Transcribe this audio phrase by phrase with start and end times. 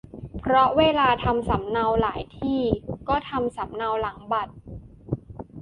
[0.39, 2.61] เพราะเวลาทำสำเนา หลายที่
[3.09, 4.53] ก็ทำสำเนาหลังบัตร